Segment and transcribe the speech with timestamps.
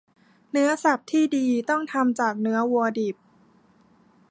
[0.51, 3.15] เนื้อสับที่ดีต้องทำจากเนื้อวัวดิบ